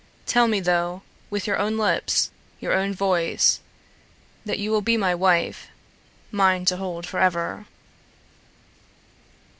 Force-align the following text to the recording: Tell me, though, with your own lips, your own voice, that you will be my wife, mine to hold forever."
Tell 0.25 0.47
me, 0.47 0.59
though, 0.59 1.03
with 1.29 1.45
your 1.45 1.59
own 1.59 1.77
lips, 1.77 2.31
your 2.59 2.73
own 2.73 2.91
voice, 2.91 3.59
that 4.43 4.57
you 4.57 4.71
will 4.71 4.81
be 4.81 4.97
my 4.97 5.13
wife, 5.13 5.67
mine 6.31 6.65
to 6.65 6.77
hold 6.77 7.05
forever." 7.05 7.67